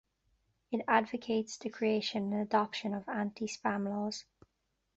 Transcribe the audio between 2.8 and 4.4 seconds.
of anti-spam laws.